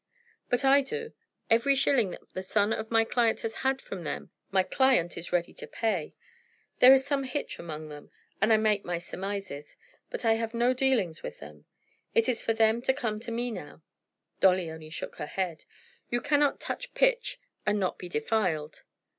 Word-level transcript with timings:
"But 0.49 0.65
I 0.65 0.81
do. 0.81 1.13
Every 1.47 1.75
shilling 1.75 2.09
that 2.09 2.27
the 2.33 2.41
son 2.41 2.73
of 2.73 2.89
my 2.89 3.03
client 3.05 3.41
has 3.41 3.53
had 3.61 3.79
from 3.83 4.03
them 4.03 4.31
my 4.49 4.63
client 4.63 5.15
is 5.15 5.31
ready 5.31 5.53
to 5.53 5.67
pay. 5.67 6.15
There 6.79 6.91
is 6.91 7.05
some 7.05 7.23
hitch 7.23 7.59
among 7.59 7.89
them, 7.89 8.09
and 8.41 8.51
I 8.51 8.57
make 8.57 8.83
my 8.83 8.97
surmises. 8.97 9.75
But 10.09 10.25
I 10.25 10.33
have 10.41 10.55
no 10.55 10.73
dealings 10.73 11.21
with 11.21 11.37
them. 11.37 11.65
It 12.15 12.27
is 12.27 12.41
for 12.41 12.53
them 12.53 12.81
to 12.81 12.95
come 12.95 13.19
to 13.19 13.31
me 13.31 13.51
now." 13.51 13.83
Dolly 14.39 14.71
only 14.71 14.89
shook 14.89 15.17
her 15.17 15.27
head. 15.27 15.65
"You 16.09 16.19
cannot 16.19 16.59
touch 16.59 16.95
pitch 16.95 17.39
and 17.63 17.79
not 17.79 17.99
be 17.99 18.09
defiled." 18.09 18.81